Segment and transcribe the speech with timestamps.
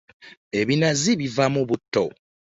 [0.59, 2.03] Ebinazi bivaamu butto.